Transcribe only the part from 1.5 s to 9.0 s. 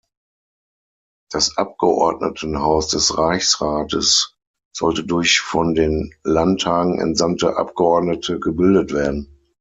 Abgeordnetenhaus des Reichsrates sollte durch von den Landtagen entsandte Abgeordnete gebildet